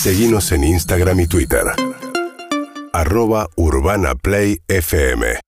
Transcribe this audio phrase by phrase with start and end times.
[0.00, 1.60] Seguimos en Instagram y Twitter.
[2.94, 5.38] Arroba Urbana Play FM.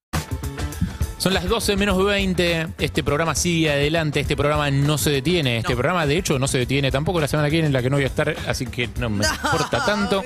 [1.16, 2.66] Son las 12 menos 20.
[2.78, 4.20] Este programa sigue adelante.
[4.20, 5.56] Este programa no se detiene.
[5.56, 6.90] Este programa, de hecho, no se detiene.
[6.90, 9.08] Tampoco la semana que viene en la que no voy a estar, así que no
[9.08, 10.22] me importa tanto.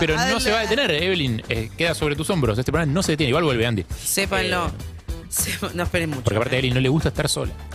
[0.00, 1.40] Pero no se va a detener, Evelyn.
[1.48, 2.58] Eh, queda sobre tus hombros.
[2.58, 3.28] Este programa no se detiene.
[3.28, 3.86] Igual vuelve, Andy.
[4.02, 4.66] Sépanlo.
[4.66, 4.99] Eh,
[5.74, 6.22] No esperen mucho.
[6.24, 7.52] porque aparte a Evelyn no le gusta estar sola.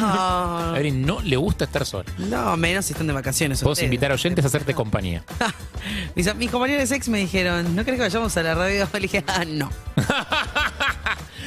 [0.00, 0.76] A No.
[0.76, 2.04] Evelyn no le gusta estar sola.
[2.18, 3.62] No, menos si están de vacaciones.
[3.62, 3.84] Ustedes.
[3.84, 5.24] invitar a oyentes a hacerte compañía.
[6.16, 8.88] Mis, mis compañeros de sex me dijeron, ¿no crees que vayamos a la radio?
[8.92, 9.70] Le dije, ah, no.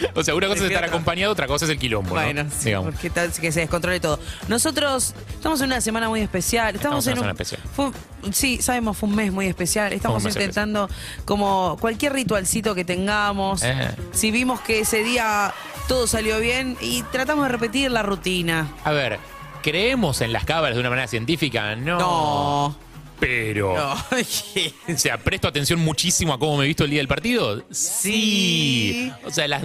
[0.15, 2.15] O sea, una cosa es estar acompañado, otra cosa es el quilombo.
[2.15, 2.21] ¿no?
[2.21, 2.91] Bueno, sí, Digamos.
[2.93, 4.19] porque tal que se descontrole todo.
[4.47, 6.75] Nosotros estamos en una semana muy especial.
[6.75, 7.91] Estamos, Estamos en una un.
[8.23, 9.93] fue- sí, sabemos, fue un mes muy especial.
[9.93, 10.89] Estamos intentando,
[11.25, 13.63] como cualquier ritualcito que tengamos.
[13.63, 13.89] Eh.
[14.11, 15.53] Si vimos que ese día
[15.87, 18.69] todo salió bien y tratamos de repetir la rutina.
[18.83, 19.19] A ver,
[19.61, 21.75] ¿creemos en las cábalas de una manera científica?
[21.75, 21.99] No.
[21.99, 22.75] No.
[23.21, 23.75] Pero.
[23.77, 23.95] No.
[24.93, 27.63] O sea, ¿presto atención muchísimo a cómo me he visto el día del partido?
[27.71, 29.11] Sí.
[29.23, 29.63] O sea, las,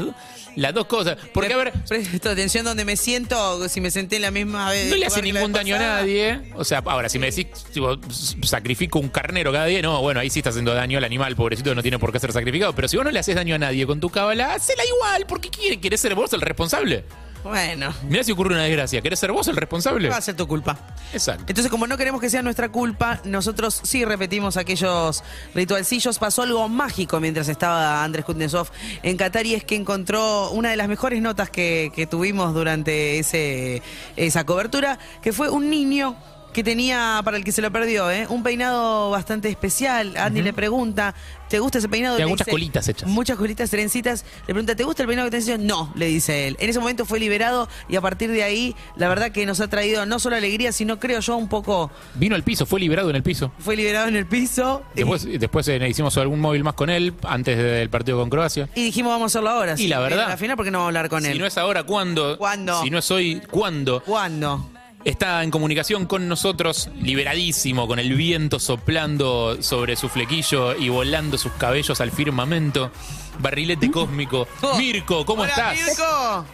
[0.54, 1.16] las dos cosas.
[1.34, 4.88] Porque, a ver, Presto atención donde me siento, si me senté en la misma vez.
[4.90, 6.52] no le hace ningún daño a nadie.
[6.54, 10.20] O sea, ahora, si me decís, tipo, s- sacrifico un carnero cada día, no, bueno,
[10.20, 12.74] ahí sí está haciendo daño al animal, pobrecito, no tiene por qué ser sacrificado.
[12.74, 15.50] Pero si vos no le haces daño a nadie con tu cábala, hacela igual, porque
[15.50, 17.04] quiere, querés ser vos el responsable.
[17.46, 20.08] Bueno, Mirá si ocurre una desgracia, ¿querés ser vos el responsable?
[20.08, 20.76] va a ser tu culpa.
[21.12, 21.44] Exacto.
[21.46, 25.22] Entonces, como no queremos que sea nuestra culpa, nosotros sí repetimos aquellos
[25.54, 26.18] ritualcillos.
[26.18, 28.68] Pasó algo mágico mientras estaba Andrés Kuznetsov
[29.04, 33.20] en Qatar y es que encontró una de las mejores notas que, que tuvimos durante
[33.20, 33.80] ese,
[34.16, 36.16] esa cobertura, que fue un niño
[36.56, 38.26] que tenía, para el que se lo perdió, ¿eh?
[38.30, 40.16] un peinado bastante especial.
[40.16, 41.14] Andy le pregunta,
[41.50, 42.16] ¿te gusta ese peinado?
[42.16, 43.06] Tiene muchas dice, colitas hechas.
[43.10, 44.24] Muchas colitas trencitas.
[44.46, 45.66] Le pregunta, ¿te gusta el peinado que te hicieron?
[45.66, 46.56] No, le dice él.
[46.58, 49.68] En ese momento fue liberado y a partir de ahí, la verdad que nos ha
[49.68, 53.16] traído no solo alegría, sino creo yo un poco Vino al piso, fue liberado en
[53.16, 53.52] el piso.
[53.58, 54.82] fue liberado en el piso.
[54.94, 58.66] y- Después, después eh, hicimos algún móvil más con él antes del partido con Croacia.
[58.74, 59.74] Y, dijimos, vamos a hacerlo ahora.
[59.74, 59.88] Y sí.
[59.88, 61.38] la verdad- Al final, porque no vamos a hablar con Si él?
[61.38, 62.38] no es ahora, ¿cuándo?
[62.38, 62.82] ¿Cuándo?
[62.82, 64.02] Si no es hoy, ¿cuándo?
[64.02, 64.70] ¿Cuándo?
[65.06, 71.38] Está en comunicación con nosotros, liberadísimo, con el viento soplando sobre su flequillo y volando
[71.38, 72.90] sus cabellos al firmamento.
[73.38, 74.48] Barrilete cósmico.
[74.62, 74.76] Oh.
[74.76, 75.76] Mirko, ¿cómo Hola, estás?
[75.76, 76.46] Mirko.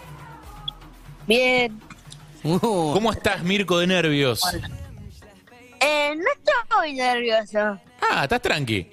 [1.26, 1.80] Bien.
[2.44, 4.42] Uh, ¿Cómo estás, Mirko, de nervios?
[5.80, 7.80] Eh, no estoy nervioso.
[8.02, 8.86] Ah, estás tranqui.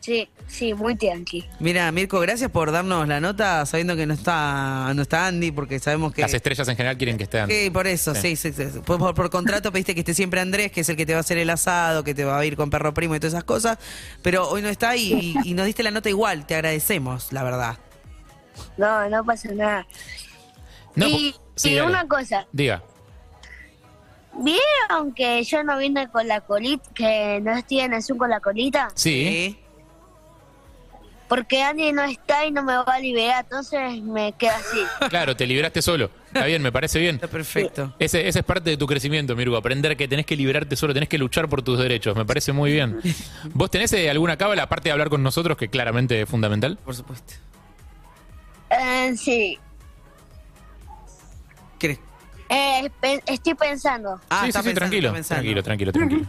[0.00, 1.44] Sí, sí, muy tranqui.
[1.60, 5.78] Mira, Mirko, gracias por darnos la nota sabiendo que no está, no está Andy, porque
[5.78, 6.22] sabemos que.
[6.22, 7.46] Las estrellas en general quieren que estén.
[7.48, 8.52] que por eso, sí, Sí.
[8.52, 8.80] sí, sí.
[8.84, 11.18] Por, por- por contrato pediste que esté siempre Andrés, que es el que te va
[11.18, 13.44] a hacer el asado, que te va a ir con perro primo y todas esas
[13.44, 13.78] cosas.
[14.22, 15.12] Pero hoy no está y,
[15.44, 16.46] y- y nos diste la nota igual.
[16.46, 17.78] Te agradecemos, la verdad.
[18.76, 19.86] No, no pasa nada.
[20.96, 21.86] No, y sí, dale.
[21.86, 22.82] una cosa, Diga.
[24.34, 28.40] ¿vieron que yo no vine con la colita, que no estoy en Azul con la
[28.40, 28.88] colita?
[28.94, 29.59] Sí.
[31.30, 34.80] Porque Andy no está y no me va a liberar, entonces me quedo así.
[35.10, 36.10] Claro, te liberaste solo.
[36.26, 37.14] Está bien, me parece bien.
[37.14, 37.94] Está perfecto.
[38.00, 39.56] Ese, ese es parte de tu crecimiento, Mirko.
[39.56, 42.16] Aprender que tenés que liberarte solo, tenés que luchar por tus derechos.
[42.16, 43.00] Me parece muy bien.
[43.54, 46.76] ¿Vos tenés eh, alguna cábala, aparte de hablar con nosotros, que claramente es fundamental?
[46.84, 47.34] Por supuesto.
[48.70, 49.56] Eh, sí.
[51.78, 52.00] ¿Querés?
[52.48, 54.20] Eh, pe- estoy pensando.
[54.28, 55.40] Ah, sí, está sí, sí, pensando, tranquilo, está pensando.
[55.62, 56.26] tranquilo, tranquilo, tranquilo.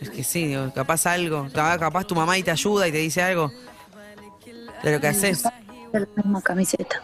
[0.00, 1.48] Es que sí, digo, capaz algo.
[1.52, 3.52] Capaz tu mamá y te ayuda y te dice algo
[4.82, 5.44] de lo que haces.
[5.92, 7.02] la misma camiseta.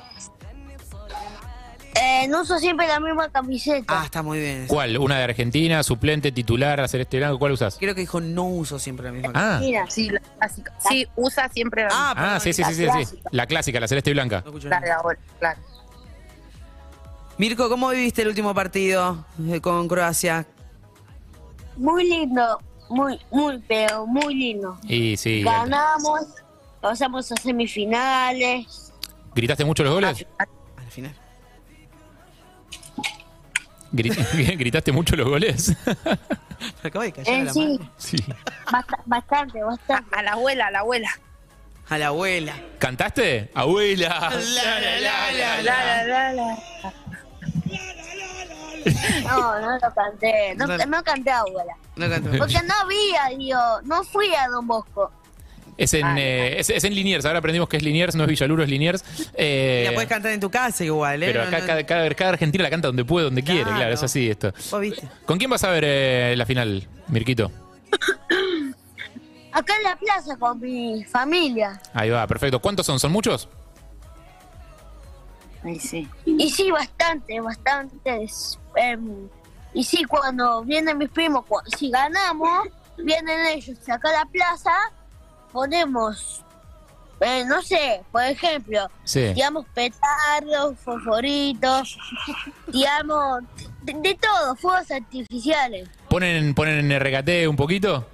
[2.00, 4.00] Eh, no uso siempre la misma camiseta.
[4.00, 4.66] Ah, está muy bien.
[4.68, 4.96] ¿Cuál?
[4.98, 7.38] ¿Una de Argentina, suplente, titular, a celeste blanco?
[7.40, 7.76] ¿Cuál usás?
[7.78, 9.32] Creo que dijo no uso siempre la misma.
[9.34, 10.72] Ah, Mira, Sí, la clásica.
[10.88, 12.98] Sí, usa siempre la Ah, ah perdón, sí, sí, sí, sí, la sí.
[12.98, 13.28] clásica.
[13.32, 14.40] La clásica, la celeste y blanca.
[14.42, 14.86] no escucho la nada.
[14.86, 15.60] de ahora, claro.
[17.36, 20.46] Mirko, ¿cómo viviste el último partido eh, con Croacia?
[21.76, 22.58] muy lindo.
[22.90, 24.78] Muy, muy, pero muy lindo.
[24.84, 25.42] Y sí.
[25.42, 26.22] Ganamos,
[26.80, 28.92] pasamos a semifinales.
[29.34, 30.26] ¿Gritaste mucho los goles?
[30.38, 31.14] Al final.
[33.92, 35.74] Gri- ¿Gritaste mucho los goles?
[36.82, 37.90] Me acabo de callar a Eh, la sí, madre.
[37.96, 38.16] sí.
[38.70, 40.16] bast- bastante, A, bastante.
[40.16, 41.08] a la abuela, a la abuela.
[41.88, 42.54] A la abuela.
[42.78, 43.50] ¿Cantaste?
[43.54, 44.08] Abuela.
[44.30, 46.58] La, la, la, la, La, la, la, la.
[49.24, 50.54] No, no lo canté.
[50.56, 50.76] No, No.
[50.86, 51.72] no canté abuela.
[51.96, 52.30] No canto.
[52.38, 55.10] Porque no había, digo, no fui a Don Bosco.
[55.78, 58.62] Es en, eh, es, es en Liniers, ahora aprendimos que es Liniers, no es Villaluro,
[58.64, 59.04] es Liniers.
[59.34, 61.26] Eh, La puedes cantar en tu casa igual, ¿eh?
[61.26, 63.94] pero acá no- cada, cada, cada argentino la canta donde puede, donde quiere, Claro.
[63.94, 64.52] es así esto.
[64.70, 65.08] Vos viste.
[65.24, 67.50] ¿Con quién vas a ver eh, la final, Mirquito?
[69.52, 71.80] Acá en la plaza con mi familia.
[71.94, 72.60] Ahí va, perfecto.
[72.60, 72.98] ¿Cuántos son?
[73.00, 73.48] ¿Son muchos?
[75.64, 76.08] Ay, sí.
[76.26, 78.22] Y sí, bastante, bastante.
[78.24, 79.28] es, em,
[79.74, 81.44] Y sí, cuando vienen mis primos,
[81.76, 84.70] si ganamos, vienen ellos acá a la plaza,
[85.52, 86.42] ponemos,
[87.20, 89.32] eh, no sé, por ejemplo, Sí.
[89.34, 91.98] tiramos petardos, fosforitos,
[92.72, 93.42] tiramos
[93.82, 95.88] de, de todo, fuegos artificiales.
[96.08, 98.06] ¿Ponen, ¿Ponen en RKT un poquito?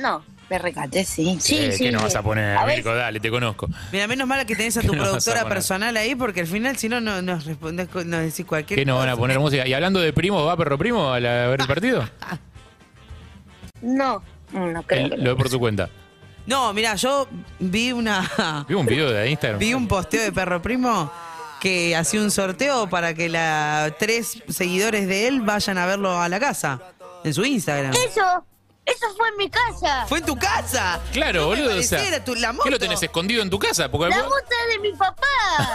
[0.00, 0.24] No.
[0.50, 1.38] Me recaté, sí.
[1.40, 1.84] Sí, Eh, sí.
[1.84, 2.94] ¿Qué no vas a poner, A Mirko?
[2.94, 3.66] Dale, te conozco.
[3.90, 6.40] Mira, menos mal que tenés a tu ¿Qué no vas a productora personal ahí, porque
[6.42, 9.38] al final, si no, no nos respondes, nos decís cualquier ¿Qué no van a poner
[9.38, 9.66] música?
[9.66, 12.06] Y hablando de primo, ¿va perro primo a, la- a ver el partido?
[13.80, 14.22] No.
[14.52, 15.88] Mm, No creo que lo ve por su cuenta.
[16.46, 17.26] No, mira, yo
[17.58, 18.64] vi una.
[18.68, 19.58] Vi un video de Instagram.
[19.58, 21.10] Vi un posteo de Perro Primo
[21.60, 26.28] que hacía un sorteo para que la tres seguidores de él vayan a verlo a
[26.28, 26.80] la casa
[27.24, 27.92] en su Instagram.
[27.94, 28.44] Eso,
[28.84, 30.04] eso fue en mi casa.
[30.06, 31.00] ¡Fue en tu casa!
[31.14, 31.78] Claro, No me boludo.
[31.80, 32.78] O sea, tu- la ¿Qué lo moto.
[32.78, 33.90] tenés escondido en tu casa?
[33.90, 35.24] Porque La algún- moto es de mi papá.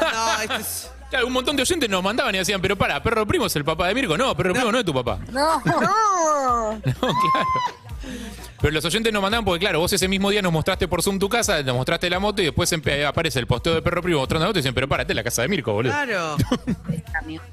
[0.14, 3.26] No, esto es- claro, un montón de oyentes nos mandaban y decían, pero para, perro
[3.26, 4.16] primo es el papá de Mirko.
[4.16, 5.18] No, perro primo no es tu papá.
[5.32, 5.82] No, no.
[6.86, 7.16] No, claro.
[8.62, 11.18] Pero los oyentes nos mandaban porque, claro, vos ese mismo día nos mostraste por Zoom
[11.20, 12.74] tu casa, nos mostraste la moto y después
[13.08, 15.44] aparece el posteo de perro primo mostrando la moto y dicen, pero párate, la casa
[15.44, 15.94] de Mirko, boludo.
[15.94, 16.36] Claro.
[17.22, 17.44] amigo.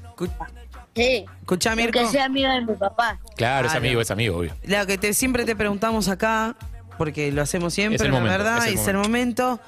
[0.95, 1.25] Sí.
[1.39, 1.99] Escuchá, Mirko.
[1.99, 3.19] Porque sea amigo de mi papá.
[3.35, 4.53] Claro, es amigo, es amigo, obvio.
[4.63, 6.55] Lo que te, siempre te preguntamos acá,
[6.97, 9.59] porque lo hacemos siempre, Es el la momento, verdad, es el es el momento.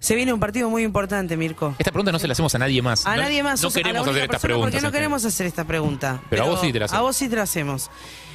[0.00, 1.74] Se viene un partido muy importante, Mirko.
[1.78, 3.04] Esta pregunta no se la hacemos a nadie más.
[3.06, 3.60] A No- nadie más.
[3.62, 4.70] No queremos hacer estas persona preguntas.
[4.72, 6.22] Porque no queremos hacer esta pregunta.
[6.30, 6.98] Pero a vos sí te la hacemos.
[6.98, 7.90] A vos sí te la hacemos.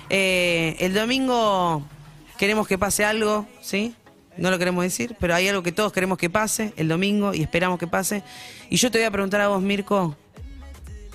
[0.10, 1.82] Eh, el domingo
[2.38, 3.96] queremos que pase algo, ¿sí?
[4.36, 7.42] No lo queremos decir, pero hay algo que todos queremos que pase el domingo y
[7.44, 8.24] esperamos que pase.
[8.70, 10.18] Y yo te voy a preguntar a vos, Mirko.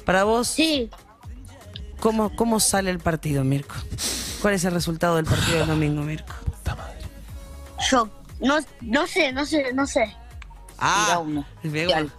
[0.06, 0.88] Para vos, Sí.
[2.00, 3.74] ¿cómo, cómo sale el partido, Mirko?
[4.40, 6.32] ¿Cuál es el resultado del partido del domingo, Mirko?
[7.90, 8.08] Yo
[8.40, 10.14] no, no sé, no sé, no sé.
[10.78, 11.44] Tira uno.
[11.62, 12.16] me Tira gusta.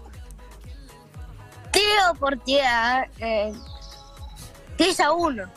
[1.72, 3.10] Tiro por tirar.
[3.20, 3.54] Eh,
[4.78, 5.44] 3 a 1.
[5.44, 5.50] 3 a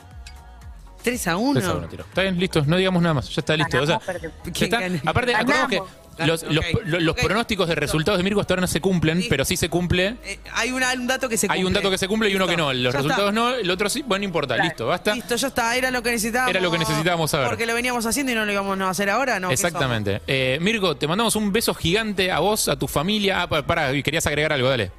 [1.03, 1.79] Tres a 1.
[1.79, 2.05] uno, tiro.
[2.05, 3.29] Está bien, listo, no digamos nada más.
[3.35, 3.81] Ya está listo.
[3.81, 5.11] O sea, Ganamos, ya ¿Quién está.
[5.11, 5.83] Aparte, acordemos que
[6.19, 9.27] Los, los- pronósticos de resultados de Mirko hasta ahora no se cumplen, Sí.
[9.31, 10.17] pero sí se cumple.
[10.25, 11.61] Eh, hay una- un dato que se cumple.
[11.61, 12.73] Hay un dato que se cumple y uno que no.
[12.73, 13.41] Los Ya resultados está.
[13.41, 14.03] no, el otro sí.
[14.07, 15.15] Bueno, no importa, listo, basta.
[15.15, 15.77] Listo, ya está.
[15.77, 16.51] Era lo que necesitábamos.
[16.51, 17.49] Era lo que necesitábamos saber.
[17.49, 19.49] Porque lo veníamos haciendo y no lo íbamos a hacer ahora, ¿no?
[19.49, 20.21] ¿Qué Exactamente.
[20.27, 23.43] Eh, Mirko, te mandamos un beso gigante a vos, a tu familia.
[23.43, 24.91] Ah, pa- pará, querías agregar algo, dale.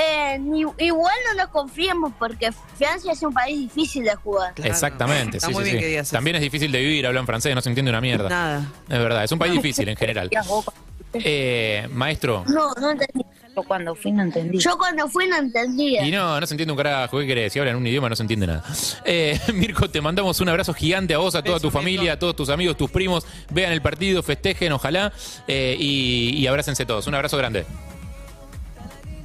[0.00, 4.54] Eh, ni- igual no nos confiemos porque Francia es un país difícil de jugar.
[4.54, 4.70] Claro.
[4.70, 5.80] Exactamente, Está sí, muy sí, bien sí.
[5.82, 6.16] que digas eso.
[6.16, 8.28] También es difícil de vivir, hablan francés, no se entiende una mierda.
[8.28, 8.58] Nada.
[8.88, 10.30] Es verdad, es un país difícil en general.
[11.14, 13.24] Eh, maestro, No, no entendí.
[13.56, 14.58] Yo cuando fui no entendí.
[14.58, 16.06] Yo cuando fui no entendía.
[16.06, 17.50] y no, no se entiende un carajo, ¿qué querés?
[17.52, 18.62] Si hablan un idioma no se entiende nada.
[19.06, 22.14] Eh, Mirko, te mandamos un abrazo gigante a vos, a toda Beso, tu familia, Mirko.
[22.14, 23.26] a todos tus amigos, tus primos.
[23.50, 25.10] Vean el partido, festejen, ojalá,
[25.48, 27.06] eh, y, y abrácense todos.
[27.06, 27.64] Un abrazo grande.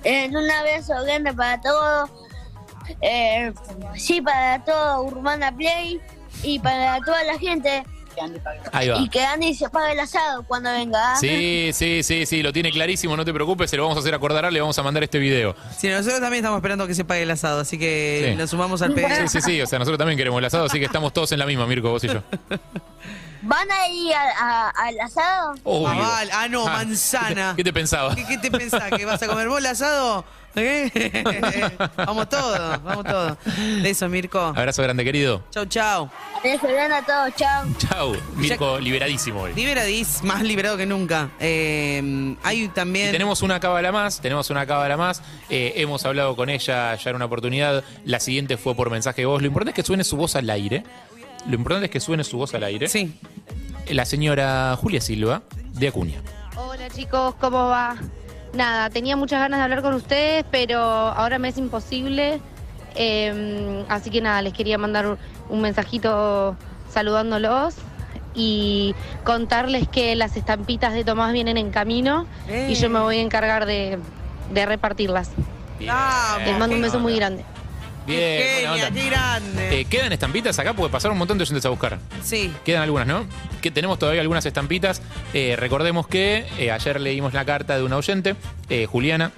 [0.03, 2.09] Eh, un abrazo grande para todos.
[3.01, 3.53] Eh,
[3.95, 6.01] sí, para todo Urbana Play
[6.43, 7.83] y para toda la gente.
[8.71, 8.99] Ahí va.
[8.99, 11.13] Y que Andy se pague el asado cuando venga.
[11.13, 11.15] ¿ah?
[11.15, 14.13] Sí, sí, sí, sí, lo tiene clarísimo, no te preocupes, se lo vamos a hacer
[14.13, 15.55] acordar, le vamos a mandar este video.
[15.77, 18.35] Sí, nosotros también estamos esperando que se pague el asado, así que Sí.
[18.35, 19.27] nos sumamos al pedido.
[19.27, 21.39] Sí, sí, sí, o sea, nosotros también queremos el asado, así que estamos todos en
[21.39, 22.21] la misma, Mirko, vos y yo.
[23.45, 25.55] ¿Van a ir a- a- al asado?
[25.63, 25.89] Obvio.
[26.33, 27.53] Ah, no, Ah, manzana.
[27.57, 28.15] ¿Qué te pensabas?
[28.15, 28.89] ¿Qué, qué te pensás?
[28.95, 30.23] ¿Que vas a comer vos el asado?
[30.55, 30.91] ¿Eh?
[31.97, 33.37] vamos todos, vamos todos.
[33.81, 34.39] Beso, Mirko.
[34.39, 35.43] Abrazo grande, querido.
[35.49, 36.09] Chau, chau.
[36.43, 37.65] Beso grande a todos, chao.
[37.77, 38.15] Chau.
[38.35, 39.53] Mirko, liberadísimo hoy.
[39.53, 41.29] Liberadís, más liberado que nunca.
[41.39, 43.09] Eh, hay también.
[43.09, 45.21] Y tenemos una cábala más, tenemos una cábala más.
[45.49, 47.83] Eh, hemos hablado con ella ya en una oportunidad.
[48.05, 49.41] La siguiente fue por mensaje de voz.
[49.41, 50.83] Lo importante es que suene su voz al aire.
[51.47, 52.87] Lo importante es que suene su voz al aire.
[52.87, 53.19] Sí.
[53.89, 55.41] La señora Julia Silva,
[55.73, 56.21] de Acuña.
[56.55, 57.97] Hola chicos, ¿cómo va?
[58.53, 62.39] Nada, tenía muchas ganas de hablar con ustedes, pero ahora me es imposible.
[62.95, 65.07] Eh, así que nada, les quería mandar
[65.49, 66.55] un- mensajito
[66.89, 67.75] saludándolos
[68.35, 68.93] y
[69.23, 72.27] contarles que las estampitas de Tomás vienen en camino
[72.71, 73.97] y yo me voy a encargar de,
[74.51, 75.31] de repartirlas.
[75.89, 77.43] Ah, Les mando un beso muy grande.
[78.05, 78.91] Bien, Qué buena genia, onda.
[79.01, 79.79] qué grande.
[79.81, 80.73] Eh, ¿Quedan estampitas acá?
[80.73, 81.99] Porque pasaron un montón de oyentes a buscar.
[82.23, 82.51] sí.
[82.65, 83.25] Quedan algunas, ¿no?
[83.61, 85.01] Que tenemos todavía algunas estampitas.
[85.33, 88.35] Eh, recordemos que eh, ayer leímos la carta de una oyente,
[88.69, 89.31] eh, Juliana,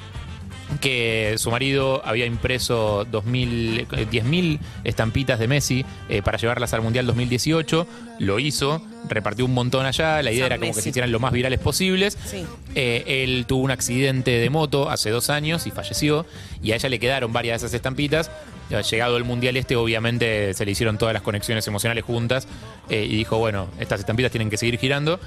[0.81, 6.81] que su marido había impreso 2000, eh, 10.000 estampitas de Messi eh, para llevarlas al
[6.81, 7.87] Mundial 2018.
[8.19, 10.21] Lo hizo, repartió un montón allá.
[10.21, 12.17] La idea San era como que se hicieran lo más virales posibles.
[12.25, 12.45] Sí.
[12.75, 16.25] Eh, él tuvo un accidente de moto hace dos años y falleció.
[16.61, 18.31] Y a ella le quedaron varias de esas estampitas.
[18.69, 22.47] Ya, Llegado el Mundial este, obviamente se le hicieron todas las conexiones emocionales juntas.
[22.89, 25.19] eh, y dijo, bueno, estas estampitas tienen que seguir girando.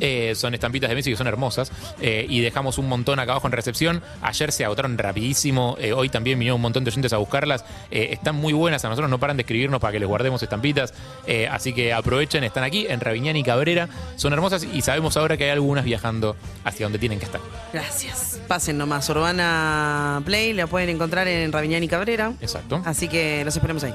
[0.00, 1.70] Eh, son estampitas de Messi que son hermosas.
[2.00, 4.02] Eh, y dejamos un montón acá abajo en recepción.
[4.22, 5.76] Ayer se agotaron rapidísimo.
[5.80, 7.64] Eh, hoy también vinieron un montón de oyentes a buscarlas.
[7.90, 8.84] Eh, están muy buenas.
[8.84, 10.94] A nosotros no paran de escribirnos para que les guardemos estampitas.
[11.26, 13.00] Eh, así que aprovechen, están aquí en
[13.32, 13.88] Y Cabrera.
[14.16, 17.40] Son hermosas y sabemos ahora que hay algunas viajando hacia donde tienen que estar.
[17.72, 18.40] Gracias.
[18.46, 19.08] Pasen nomás.
[19.08, 22.32] Urbana Play la pueden encontrar en Raviñán y Cabrera.
[22.40, 22.82] Exacto.
[22.84, 23.94] Así que los esperamos ahí.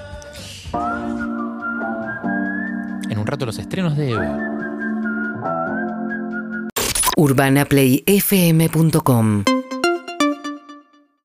[3.10, 4.28] En un rato los estrenos de Eve.
[7.16, 9.44] UrbanaPlayFM.com